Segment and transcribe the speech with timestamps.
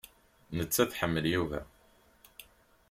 [0.57, 1.61] Nettat tḥemmel Yuba.